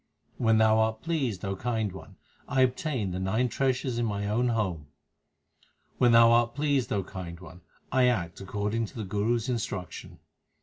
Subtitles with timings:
[0.39, 2.15] When Thou art pleased, O Kind One,
[2.47, 4.87] I obtain the nine treasures in my own home.
[5.99, 10.17] When Thou art pleased, O Kind One, I act according to the Guru s instruction.